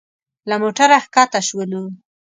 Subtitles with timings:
[0.49, 1.83] له موټره ښکته شولو.